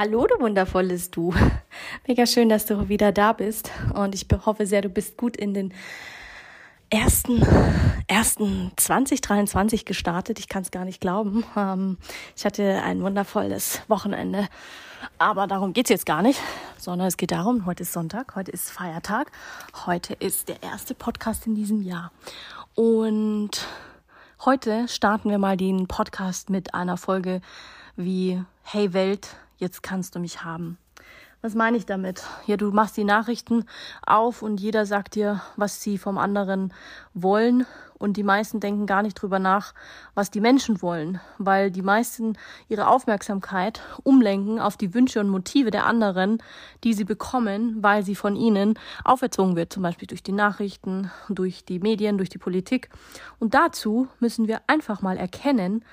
Hallo, 0.00 0.28
du 0.28 0.38
wundervolles 0.38 1.10
Du. 1.10 1.34
Mega 2.06 2.24
schön, 2.24 2.48
dass 2.48 2.66
du 2.66 2.88
wieder 2.88 3.10
da 3.10 3.32
bist. 3.32 3.72
Und 3.94 4.14
ich 4.14 4.28
hoffe 4.46 4.64
sehr, 4.64 4.80
du 4.80 4.88
bist 4.88 5.16
gut 5.16 5.36
in 5.36 5.54
den 5.54 5.74
ersten, 6.88 7.44
ersten 8.06 8.70
2023 8.76 9.84
gestartet. 9.84 10.38
Ich 10.38 10.48
kann 10.48 10.62
es 10.62 10.70
gar 10.70 10.84
nicht 10.84 11.00
glauben. 11.00 11.42
Ähm, 11.56 11.98
ich 12.36 12.44
hatte 12.44 12.80
ein 12.84 13.02
wundervolles 13.02 13.82
Wochenende. 13.88 14.46
Aber 15.18 15.48
darum 15.48 15.72
geht's 15.72 15.90
jetzt 15.90 16.06
gar 16.06 16.22
nicht, 16.22 16.40
sondern 16.76 17.08
es 17.08 17.16
geht 17.16 17.32
darum, 17.32 17.66
heute 17.66 17.82
ist 17.82 17.92
Sonntag, 17.92 18.36
heute 18.36 18.52
ist 18.52 18.70
Feiertag, 18.70 19.32
heute 19.84 20.14
ist 20.14 20.48
der 20.48 20.62
erste 20.62 20.94
Podcast 20.94 21.44
in 21.48 21.56
diesem 21.56 21.82
Jahr. 21.82 22.12
Und 22.76 23.66
heute 24.44 24.86
starten 24.86 25.28
wir 25.28 25.38
mal 25.38 25.56
den 25.56 25.88
Podcast 25.88 26.50
mit 26.50 26.72
einer 26.72 26.98
Folge 26.98 27.40
wie 27.96 28.40
Hey 28.62 28.92
Welt, 28.92 29.36
jetzt 29.58 29.82
kannst 29.82 30.14
du 30.14 30.20
mich 30.20 30.44
haben. 30.44 30.78
Was 31.40 31.54
meine 31.54 31.76
ich 31.76 31.86
damit? 31.86 32.24
Ja, 32.46 32.56
du 32.56 32.72
machst 32.72 32.96
die 32.96 33.04
Nachrichten 33.04 33.64
auf 34.04 34.42
und 34.42 34.60
jeder 34.60 34.86
sagt 34.86 35.14
dir, 35.14 35.40
was 35.54 35.80
sie 35.80 35.96
vom 35.96 36.18
anderen 36.18 36.74
wollen. 37.14 37.64
Und 37.96 38.16
die 38.16 38.24
meisten 38.24 38.58
denken 38.58 38.86
gar 38.86 39.02
nicht 39.02 39.14
drüber 39.14 39.38
nach, 39.38 39.72
was 40.14 40.32
die 40.32 40.40
Menschen 40.40 40.82
wollen, 40.82 41.20
weil 41.38 41.70
die 41.70 41.82
meisten 41.82 42.36
ihre 42.68 42.88
Aufmerksamkeit 42.88 43.82
umlenken 44.02 44.58
auf 44.58 44.76
die 44.76 44.94
Wünsche 44.94 45.20
und 45.20 45.28
Motive 45.28 45.70
der 45.70 45.86
anderen, 45.86 46.42
die 46.82 46.92
sie 46.92 47.04
bekommen, 47.04 47.76
weil 47.82 48.02
sie 48.04 48.16
von 48.16 48.34
ihnen 48.34 48.76
auferzogen 49.04 49.54
wird, 49.54 49.72
zum 49.72 49.84
Beispiel 49.84 50.08
durch 50.08 50.24
die 50.24 50.32
Nachrichten, 50.32 51.10
durch 51.28 51.64
die 51.64 51.78
Medien, 51.78 52.18
durch 52.18 52.30
die 52.30 52.38
Politik. 52.38 52.88
Und 53.38 53.54
dazu 53.54 54.08
müssen 54.18 54.48
wir 54.48 54.60
einfach 54.66 55.02
mal 55.02 55.16
erkennen, 55.16 55.84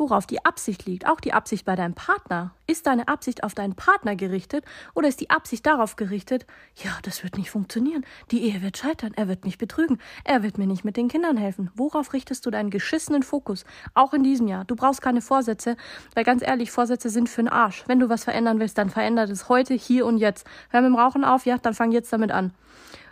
worauf 0.00 0.26
die 0.26 0.44
Absicht 0.44 0.86
liegt, 0.86 1.06
auch 1.06 1.20
die 1.20 1.34
Absicht 1.34 1.66
bei 1.66 1.76
deinem 1.76 1.94
Partner. 1.94 2.52
Ist 2.66 2.86
deine 2.86 3.06
Absicht 3.06 3.44
auf 3.44 3.54
deinen 3.54 3.74
Partner 3.74 4.16
gerichtet 4.16 4.64
oder 4.94 5.08
ist 5.08 5.20
die 5.20 5.30
Absicht 5.30 5.66
darauf 5.66 5.96
gerichtet, 5.96 6.46
ja, 6.74 6.90
das 7.02 7.22
wird 7.22 7.36
nicht 7.36 7.50
funktionieren, 7.50 8.04
die 8.30 8.42
Ehe 8.42 8.62
wird 8.62 8.78
scheitern, 8.78 9.12
er 9.14 9.28
wird 9.28 9.44
mich 9.44 9.58
betrügen, 9.58 9.98
er 10.24 10.42
wird 10.42 10.56
mir 10.56 10.66
nicht 10.66 10.84
mit 10.84 10.96
den 10.96 11.08
Kindern 11.08 11.36
helfen. 11.36 11.70
Worauf 11.74 12.14
richtest 12.14 12.46
du 12.46 12.50
deinen 12.50 12.70
geschissenen 12.70 13.22
Fokus? 13.22 13.64
Auch 13.92 14.14
in 14.14 14.24
diesem 14.24 14.48
Jahr. 14.48 14.64
Du 14.64 14.74
brauchst 14.74 15.02
keine 15.02 15.20
Vorsätze, 15.20 15.76
weil 16.14 16.24
ganz 16.24 16.42
ehrlich, 16.42 16.70
Vorsätze 16.70 17.10
sind 17.10 17.28
für 17.28 17.42
den 17.42 17.48
Arsch. 17.48 17.84
Wenn 17.86 18.00
du 18.00 18.08
was 18.08 18.24
verändern 18.24 18.58
willst, 18.58 18.78
dann 18.78 18.88
verändert 18.88 19.28
es 19.28 19.50
heute, 19.50 19.74
hier 19.74 20.06
und 20.06 20.16
jetzt. 20.16 20.46
Hör 20.70 20.80
mit 20.80 20.88
dem 20.88 20.96
Rauchen 20.96 21.24
auf, 21.24 21.44
ja, 21.44 21.58
dann 21.58 21.74
fang 21.74 21.92
jetzt 21.92 22.12
damit 22.12 22.32
an. 22.32 22.54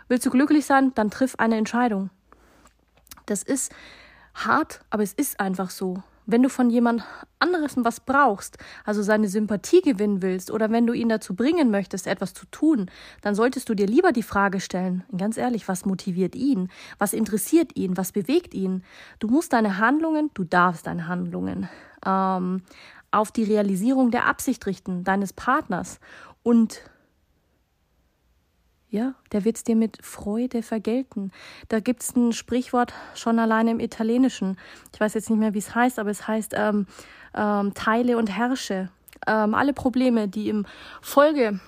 Willst 0.07 0.25
du 0.25 0.31
glücklich 0.31 0.65
sein, 0.65 0.91
dann 0.95 1.11
triff 1.11 1.35
eine 1.37 1.57
Entscheidung. 1.57 2.09
Das 3.27 3.43
ist 3.43 3.71
hart, 4.33 4.81
aber 4.89 5.03
es 5.03 5.13
ist 5.13 5.39
einfach 5.39 5.69
so 5.69 6.01
wenn 6.31 6.43
du 6.43 6.49
von 6.49 6.69
jemand 6.69 7.03
anderes 7.39 7.75
was 7.77 7.99
brauchst, 7.99 8.57
also 8.85 9.01
seine 9.01 9.27
Sympathie 9.27 9.81
gewinnen 9.81 10.21
willst 10.21 10.51
oder 10.51 10.69
wenn 10.69 10.85
du 10.85 10.93
ihn 10.93 11.09
dazu 11.09 11.35
bringen 11.35 11.71
möchtest, 11.71 12.07
etwas 12.07 12.33
zu 12.33 12.45
tun, 12.47 12.91
dann 13.21 13.35
solltest 13.35 13.69
du 13.69 13.73
dir 13.73 13.87
lieber 13.87 14.11
die 14.11 14.23
Frage 14.23 14.59
stellen, 14.59 15.03
ganz 15.17 15.37
ehrlich, 15.37 15.67
was 15.67 15.85
motiviert 15.85 16.35
ihn? 16.35 16.69
Was 16.97 17.13
interessiert 17.13 17.75
ihn? 17.75 17.97
Was 17.97 18.11
bewegt 18.11 18.53
ihn? 18.53 18.83
Du 19.19 19.27
musst 19.27 19.53
deine 19.53 19.77
Handlungen, 19.77 20.29
du 20.33 20.43
darfst 20.43 20.85
deine 20.87 21.07
Handlungen 21.07 21.67
ähm, 22.05 22.61
auf 23.11 23.31
die 23.31 23.43
Realisierung 23.43 24.11
der 24.11 24.25
Absicht 24.25 24.65
richten, 24.65 25.03
deines 25.03 25.33
Partners 25.33 25.99
und 26.43 26.81
ja, 28.89 29.13
der 29.31 29.45
wird's 29.45 29.63
dir 29.63 29.75
mit 29.75 29.97
Freude 30.01 30.63
vergelten. 30.63 31.31
Da 31.67 31.79
gibt's 31.79 32.15
ein 32.15 32.33
Sprichwort 32.33 32.93
schon 33.13 33.37
alleine 33.37 33.71
im 33.71 33.79
Italienischen. 33.79 34.57
Ich 34.93 34.99
weiß 34.99 35.13
jetzt 35.13 35.29
nicht 35.29 35.39
mehr, 35.39 35.53
wie 35.53 35.59
es 35.59 35.75
heißt, 35.75 35.99
aber 35.99 36.09
es 36.09 36.27
heißt 36.27 36.53
ähm, 36.57 36.87
ähm, 37.35 37.73
Teile 37.75 38.17
und 38.17 38.27
Herrsche. 38.27 38.89
Ähm, 39.27 39.53
alle 39.53 39.73
Probleme, 39.73 40.27
die 40.27 40.49
im 40.49 40.65
Folge 41.01 41.59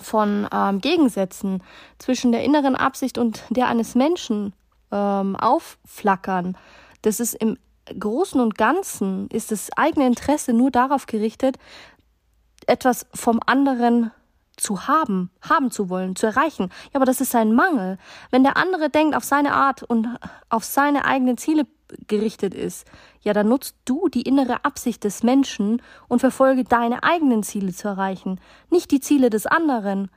von 0.00 0.46
ähm, 0.52 0.80
Gegensätzen 0.80 1.62
zwischen 1.98 2.32
der 2.32 2.44
inneren 2.44 2.76
Absicht 2.76 3.16
und 3.16 3.42
der 3.48 3.68
eines 3.68 3.94
Menschen 3.94 4.52
ähm, 4.90 5.34
aufflackern, 5.36 6.58
das 7.00 7.20
ist 7.20 7.34
im 7.34 7.56
Großen 7.98 8.40
und 8.40 8.56
Ganzen, 8.58 9.28
ist 9.28 9.50
das 9.50 9.70
eigene 9.76 10.06
Interesse 10.06 10.52
nur 10.52 10.70
darauf 10.70 11.06
gerichtet, 11.06 11.56
etwas 12.66 13.06
vom 13.14 13.40
anderen 13.44 14.12
zu 14.62 14.86
haben, 14.86 15.30
haben 15.42 15.70
zu 15.70 15.88
wollen, 15.88 16.16
zu 16.16 16.26
erreichen. 16.26 16.70
Ja, 16.92 16.94
aber 16.94 17.04
das 17.04 17.20
ist 17.20 17.34
ein 17.34 17.52
Mangel. 17.52 17.98
Wenn 18.30 18.42
der 18.44 18.56
andere 18.56 18.88
denkt, 18.88 19.16
auf 19.16 19.24
seine 19.24 19.52
Art 19.52 19.82
und 19.82 20.08
auf 20.48 20.64
seine 20.64 21.04
eigenen 21.04 21.36
Ziele 21.36 21.66
gerichtet 22.06 22.54
ist, 22.54 22.86
ja, 23.20 23.32
dann 23.32 23.48
nutzt 23.48 23.76
du 23.84 24.08
die 24.08 24.22
innere 24.22 24.64
Absicht 24.64 25.04
des 25.04 25.22
Menschen 25.22 25.82
und 26.08 26.20
verfolge 26.20 26.64
deine 26.64 27.02
eigenen 27.02 27.42
Ziele 27.42 27.72
zu 27.72 27.88
erreichen, 27.88 28.40
nicht 28.70 28.90
die 28.90 29.00
Ziele 29.00 29.30
des 29.30 29.46
anderen. 29.46 30.10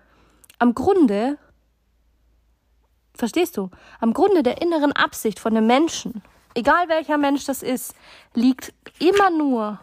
Am 0.59 0.73
Grunde, 0.73 1.37
verstehst 3.13 3.57
du, 3.57 3.69
am 3.99 4.13
Grunde 4.13 4.43
der 4.43 4.61
inneren 4.61 4.93
Absicht 4.93 5.39
von 5.39 5.53
dem 5.53 5.67
Menschen, 5.67 6.23
egal 6.53 6.87
welcher 6.87 7.17
Mensch 7.17 7.45
das 7.45 7.61
ist, 7.61 7.93
liegt 8.33 8.73
immer 8.99 9.29
nur, 9.29 9.79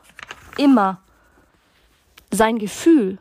immer 0.57 1.03
sein 2.31 2.59
Gefühl 2.59 3.19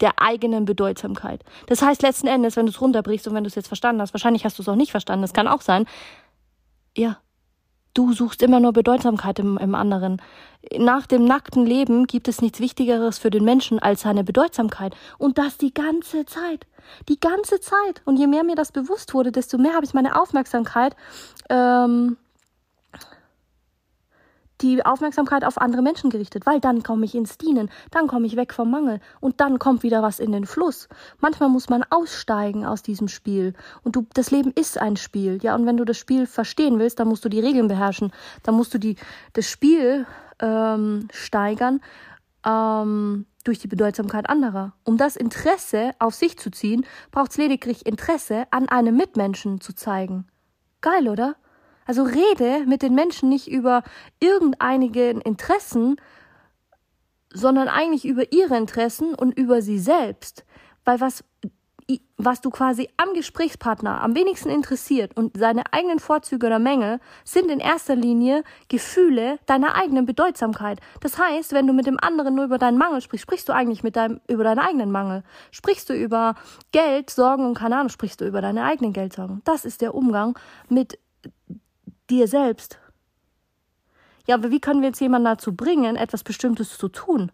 der 0.00 0.20
eigenen 0.20 0.64
Bedeutsamkeit. 0.64 1.44
Das 1.66 1.82
heißt 1.82 2.02
letzten 2.02 2.26
Endes, 2.26 2.56
wenn 2.56 2.66
du 2.66 2.72
es 2.72 2.80
runterbrichst 2.80 3.26
und 3.28 3.34
wenn 3.34 3.44
du 3.44 3.48
es 3.48 3.54
jetzt 3.54 3.68
verstanden 3.68 4.00
hast, 4.00 4.14
wahrscheinlich 4.14 4.44
hast 4.44 4.58
du 4.58 4.62
es 4.62 4.68
auch 4.68 4.76
nicht 4.76 4.90
verstanden, 4.90 5.22
das 5.22 5.32
kann 5.32 5.48
auch 5.48 5.60
sein, 5.60 5.86
ja, 6.96 7.18
du 7.94 8.12
suchst 8.12 8.42
immer 8.42 8.60
nur 8.60 8.72
Bedeutsamkeit 8.72 9.38
im, 9.38 9.58
im 9.58 9.74
anderen. 9.74 10.22
Nach 10.76 11.06
dem 11.06 11.24
nackten 11.24 11.66
Leben 11.66 12.06
gibt 12.06 12.28
es 12.28 12.40
nichts 12.40 12.60
Wichtigeres 12.60 13.18
für 13.18 13.30
den 13.30 13.44
Menschen 13.44 13.78
als 13.78 14.02
seine 14.02 14.24
Bedeutsamkeit. 14.24 14.94
Und 15.18 15.38
das 15.38 15.58
die 15.58 15.74
ganze 15.74 16.24
Zeit. 16.26 16.66
Die 17.08 17.18
ganze 17.18 17.60
Zeit. 17.60 18.02
Und 18.04 18.16
je 18.16 18.26
mehr 18.26 18.44
mir 18.44 18.56
das 18.56 18.72
bewusst 18.72 19.14
wurde, 19.14 19.32
desto 19.32 19.58
mehr 19.58 19.74
habe 19.74 19.84
ich 19.84 19.94
meine 19.94 20.20
Aufmerksamkeit 20.20 20.94
ähm, 21.48 22.16
die 24.60 24.84
Aufmerksamkeit 24.84 25.44
auf 25.44 25.60
andere 25.60 25.82
Menschen 25.82 26.10
gerichtet, 26.10 26.46
weil 26.46 26.60
dann 26.60 26.82
komme 26.82 27.04
ich 27.04 27.14
ins 27.14 27.38
Dienen, 27.38 27.70
dann 27.90 28.06
komme 28.06 28.26
ich 28.26 28.36
weg 28.36 28.52
vom 28.52 28.70
Mangel 28.70 29.00
und 29.20 29.40
dann 29.40 29.58
kommt 29.58 29.82
wieder 29.82 30.02
was 30.02 30.20
in 30.20 30.32
den 30.32 30.46
Fluss. 30.46 30.88
Manchmal 31.18 31.48
muss 31.48 31.68
man 31.68 31.84
aussteigen 31.90 32.66
aus 32.66 32.82
diesem 32.82 33.08
Spiel 33.08 33.54
und 33.82 33.96
du, 33.96 34.06
das 34.14 34.30
Leben 34.30 34.52
ist 34.52 34.78
ein 34.78 34.96
Spiel, 34.96 35.38
ja, 35.42 35.54
und 35.54 35.66
wenn 35.66 35.76
du 35.76 35.84
das 35.84 35.98
Spiel 35.98 36.26
verstehen 36.26 36.78
willst, 36.78 37.00
dann 37.00 37.08
musst 37.08 37.24
du 37.24 37.28
die 37.28 37.40
Regeln 37.40 37.68
beherrschen, 37.68 38.12
dann 38.42 38.54
musst 38.54 38.74
du 38.74 38.78
die, 38.78 38.96
das 39.32 39.48
Spiel 39.48 40.06
ähm, 40.40 41.08
steigern 41.12 41.80
ähm, 42.44 43.26
durch 43.44 43.58
die 43.58 43.68
Bedeutsamkeit 43.68 44.28
anderer. 44.28 44.74
Um 44.84 44.96
das 44.96 45.16
Interesse 45.16 45.92
auf 45.98 46.14
sich 46.14 46.38
zu 46.38 46.50
ziehen, 46.50 46.86
braucht 47.10 47.32
es 47.32 47.38
lediglich 47.38 47.86
Interesse 47.86 48.44
an 48.50 48.68
einem 48.68 48.96
Mitmenschen 48.96 49.60
zu 49.60 49.74
zeigen. 49.74 50.26
Geil, 50.80 51.08
oder? 51.08 51.36
Also 51.90 52.04
rede 52.04 52.66
mit 52.66 52.82
den 52.82 52.94
Menschen 52.94 53.28
nicht 53.28 53.50
über 53.50 53.82
irgendeinige 54.20 55.10
Interessen, 55.10 55.96
sondern 57.32 57.66
eigentlich 57.66 58.04
über 58.04 58.32
ihre 58.32 58.56
Interessen 58.56 59.12
und 59.16 59.36
über 59.36 59.60
sie 59.60 59.80
selbst. 59.80 60.44
Weil 60.84 61.00
was, 61.00 61.24
was 62.16 62.40
du 62.42 62.50
quasi 62.50 62.88
am 62.96 63.12
Gesprächspartner 63.14 64.02
am 64.02 64.14
wenigsten 64.14 64.50
interessiert 64.50 65.16
und 65.16 65.36
seine 65.36 65.64
eigenen 65.72 65.98
Vorzüge 65.98 66.46
oder 66.46 66.60
Mängel 66.60 67.00
sind 67.24 67.50
in 67.50 67.58
erster 67.58 67.96
Linie 67.96 68.44
Gefühle 68.68 69.40
deiner 69.46 69.74
eigenen 69.74 70.06
Bedeutsamkeit. 70.06 70.78
Das 71.00 71.18
heißt, 71.18 71.52
wenn 71.52 71.66
du 71.66 71.72
mit 71.72 71.86
dem 71.86 71.98
anderen 72.00 72.36
nur 72.36 72.44
über 72.44 72.58
deinen 72.58 72.78
Mangel 72.78 73.00
sprichst, 73.00 73.24
sprichst 73.24 73.48
du 73.48 73.52
eigentlich 73.52 73.82
mit 73.82 73.96
deinem, 73.96 74.20
über 74.28 74.44
deinen 74.44 74.60
eigenen 74.60 74.92
Mangel. 74.92 75.24
Sprichst 75.50 75.90
du 75.90 75.94
über 75.94 76.36
Geld, 76.70 77.10
Sorgen 77.10 77.46
und 77.46 77.54
keine 77.54 77.78
Ahnung, 77.78 77.88
sprichst 77.88 78.20
du 78.20 78.28
über 78.28 78.40
deine 78.40 78.62
eigenen 78.62 78.92
Geldsorgen. 78.92 79.42
Das 79.42 79.64
ist 79.64 79.80
der 79.80 79.92
Umgang 79.92 80.38
mit 80.68 80.96
dir 82.10 82.28
selbst. 82.28 82.78
Ja, 84.26 84.34
aber 84.36 84.50
wie 84.50 84.60
können 84.60 84.80
wir 84.80 84.88
jetzt 84.88 85.00
jemanden 85.00 85.26
dazu 85.26 85.54
bringen, 85.54 85.96
etwas 85.96 86.22
Bestimmtes 86.22 86.76
zu 86.76 86.88
tun? 86.88 87.32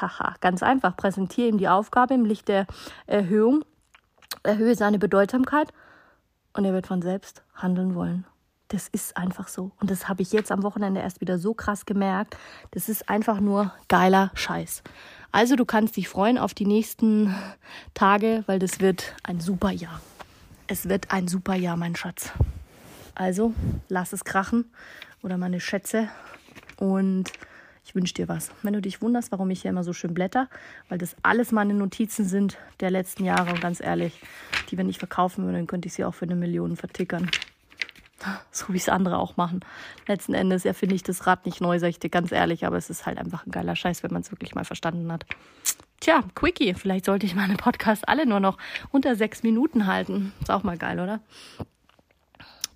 Haha, 0.00 0.34
ganz 0.40 0.62
einfach. 0.62 0.96
Präsentiere 0.96 1.48
ihm 1.48 1.58
die 1.58 1.68
Aufgabe 1.68 2.14
im 2.14 2.24
Licht 2.24 2.48
der 2.48 2.66
Erhöhung, 3.06 3.64
erhöhe 4.42 4.74
seine 4.74 4.98
Bedeutsamkeit 4.98 5.72
und 6.54 6.64
er 6.64 6.72
wird 6.72 6.86
von 6.86 7.02
selbst 7.02 7.42
handeln 7.54 7.94
wollen. 7.94 8.26
Das 8.68 8.88
ist 8.88 9.16
einfach 9.18 9.48
so. 9.48 9.72
Und 9.80 9.90
das 9.90 10.08
habe 10.08 10.22
ich 10.22 10.32
jetzt 10.32 10.50
am 10.50 10.62
Wochenende 10.62 11.00
erst 11.00 11.20
wieder 11.20 11.38
so 11.38 11.52
krass 11.52 11.84
gemerkt. 11.84 12.38
Das 12.70 12.88
ist 12.88 13.08
einfach 13.08 13.38
nur 13.38 13.70
geiler 13.88 14.30
Scheiß. 14.34 14.82
Also 15.30 15.56
du 15.56 15.66
kannst 15.66 15.96
dich 15.96 16.08
freuen 16.08 16.38
auf 16.38 16.54
die 16.54 16.66
nächsten 16.66 17.34
Tage, 17.92 18.44
weil 18.46 18.58
das 18.58 18.80
wird 18.80 19.14
ein 19.24 19.40
super 19.40 19.70
Jahr. 19.70 20.00
Es 20.68 20.88
wird 20.88 21.12
ein 21.12 21.28
super 21.28 21.54
Jahr, 21.54 21.76
mein 21.76 21.96
Schatz. 21.96 22.32
Also 23.14 23.54
lass 23.88 24.12
es 24.12 24.24
krachen 24.24 24.70
oder 25.22 25.38
meine 25.38 25.60
Schätze 25.60 26.08
und 26.76 27.30
ich 27.84 27.94
wünsche 27.94 28.14
dir 28.14 28.28
was. 28.28 28.50
Wenn 28.62 28.74
du 28.74 28.80
dich 28.80 29.02
wunderst, 29.02 29.32
warum 29.32 29.50
ich 29.50 29.62
hier 29.62 29.70
immer 29.70 29.84
so 29.84 29.92
schön 29.92 30.14
blätter, 30.14 30.48
weil 30.88 30.98
das 30.98 31.16
alles 31.22 31.52
meine 31.52 31.74
Notizen 31.74 32.24
sind 32.24 32.58
der 32.80 32.90
letzten 32.90 33.24
Jahre 33.24 33.50
und 33.50 33.60
ganz 33.60 33.80
ehrlich, 33.80 34.20
die 34.70 34.78
wenn 34.78 34.88
ich 34.88 34.98
verkaufen 34.98 35.44
würde, 35.44 35.58
dann 35.58 35.66
könnte 35.66 35.88
ich 35.88 35.94
sie 35.94 36.04
auch 36.04 36.14
für 36.14 36.24
eine 36.24 36.36
Million 36.36 36.76
vertickern. 36.76 37.30
So 38.52 38.72
wie 38.72 38.76
es 38.76 38.88
andere 38.88 39.18
auch 39.18 39.36
machen. 39.36 39.64
Letzten 40.06 40.32
Endes 40.34 40.64
erfinde 40.64 40.94
ich 40.94 41.02
das 41.02 41.26
Rad 41.26 41.44
nicht 41.44 41.60
neu, 41.60 41.80
sag 41.80 41.88
ich 41.88 41.98
dir 41.98 42.08
ganz 42.08 42.30
ehrlich, 42.30 42.64
aber 42.64 42.76
es 42.76 42.88
ist 42.88 43.04
halt 43.04 43.18
einfach 43.18 43.44
ein 43.44 43.50
geiler 43.50 43.74
Scheiß, 43.74 44.04
wenn 44.04 44.12
man 44.12 44.22
es 44.22 44.30
wirklich 44.30 44.54
mal 44.54 44.64
verstanden 44.64 45.10
hat. 45.10 45.26
Tja, 45.98 46.22
Quickie, 46.36 46.74
vielleicht 46.74 47.04
sollte 47.04 47.26
ich 47.26 47.34
meine 47.34 47.56
Podcasts 47.56 48.04
alle 48.04 48.26
nur 48.26 48.38
noch 48.38 48.58
unter 48.90 49.16
sechs 49.16 49.42
Minuten 49.42 49.86
halten. 49.86 50.32
Ist 50.40 50.50
auch 50.50 50.62
mal 50.62 50.78
geil, 50.78 51.00
oder? 51.00 51.20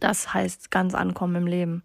Das 0.01 0.33
heißt 0.35 0.71
ganz 0.71 0.95
ankommen 0.95 1.37
im 1.37 1.47
Leben. 1.47 1.83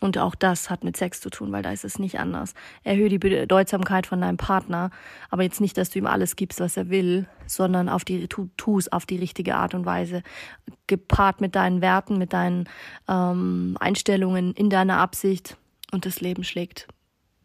Und 0.00 0.16
auch 0.16 0.34
das 0.34 0.70
hat 0.70 0.84
mit 0.84 0.96
Sex 0.96 1.20
zu 1.20 1.28
tun, 1.28 1.50
weil 1.50 1.62
da 1.62 1.72
ist 1.72 1.84
es 1.84 1.98
nicht 1.98 2.20
anders. 2.20 2.54
Erhöhe 2.84 3.08
die 3.08 3.18
Bedeutsamkeit 3.18 4.06
von 4.06 4.20
deinem 4.20 4.36
Partner, 4.36 4.90
aber 5.28 5.42
jetzt 5.42 5.60
nicht, 5.60 5.76
dass 5.76 5.90
du 5.90 5.98
ihm 5.98 6.06
alles 6.06 6.36
gibst, 6.36 6.60
was 6.60 6.76
er 6.76 6.88
will, 6.88 7.26
sondern 7.46 7.88
auf 7.88 8.04
die 8.04 8.28
tu, 8.28 8.48
tu 8.56 8.80
auf 8.90 9.06
die 9.06 9.16
richtige 9.16 9.56
Art 9.56 9.74
und 9.74 9.86
Weise, 9.86 10.22
gepaart 10.86 11.40
mit 11.40 11.56
deinen 11.56 11.80
Werten, 11.80 12.16
mit 12.16 12.32
deinen 12.32 12.68
ähm, 13.08 13.76
Einstellungen, 13.80 14.52
in 14.54 14.70
deiner 14.70 14.98
Absicht 14.98 15.56
und 15.90 16.06
das 16.06 16.20
Leben 16.20 16.44
schlägt, 16.44 16.86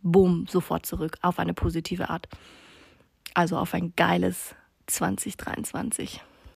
boom, 0.04 0.46
sofort 0.48 0.86
zurück 0.86 1.18
auf 1.22 1.40
eine 1.40 1.54
positive 1.56 2.10
Art. 2.10 2.28
Also 3.34 3.58
auf 3.58 3.74
ein 3.74 3.94
geiles 3.96 4.54
2023. 4.88 6.22